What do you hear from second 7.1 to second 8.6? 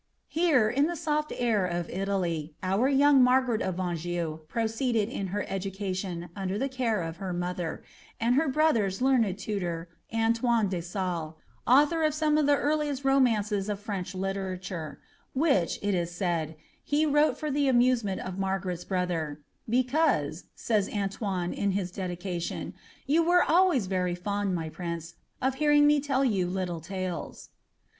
her mother, and her